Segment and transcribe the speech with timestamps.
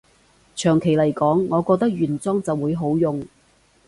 [0.55, 3.23] 長期來講，我覺得原裝就會好用